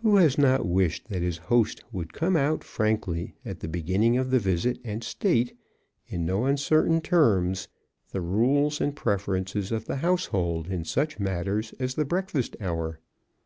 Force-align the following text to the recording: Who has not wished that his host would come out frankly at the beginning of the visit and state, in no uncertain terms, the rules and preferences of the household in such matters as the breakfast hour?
Who 0.00 0.16
has 0.16 0.38
not 0.38 0.64
wished 0.64 1.10
that 1.10 1.20
his 1.20 1.36
host 1.36 1.84
would 1.92 2.14
come 2.14 2.38
out 2.38 2.64
frankly 2.64 3.34
at 3.44 3.60
the 3.60 3.68
beginning 3.68 4.16
of 4.16 4.30
the 4.30 4.38
visit 4.38 4.78
and 4.82 5.04
state, 5.04 5.58
in 6.08 6.24
no 6.24 6.46
uncertain 6.46 7.02
terms, 7.02 7.68
the 8.12 8.22
rules 8.22 8.80
and 8.80 8.96
preferences 8.96 9.70
of 9.70 9.84
the 9.84 9.96
household 9.96 10.68
in 10.68 10.86
such 10.86 11.20
matters 11.20 11.74
as 11.78 11.96
the 11.96 12.06
breakfast 12.06 12.56
hour? 12.62 12.98